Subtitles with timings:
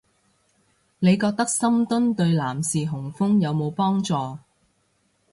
[0.97, 4.15] 你覺得深蹲對男士雄風有冇幫助